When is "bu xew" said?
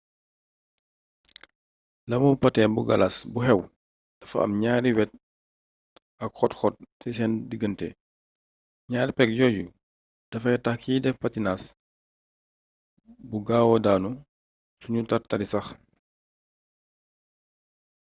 3.33-3.59